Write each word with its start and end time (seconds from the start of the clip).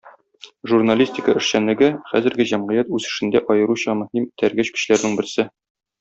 Журналистика 0.69 1.33
эшчәнлеге- 1.41 1.89
хәзерге 2.11 2.47
җәмгыять 2.51 2.89
үсешендә 2.99 3.41
аеруча 3.55 3.95
мөһим 3.99 4.25
этәргеч 4.31 4.73
көчләрнең 4.79 5.19
берсе. 5.21 5.47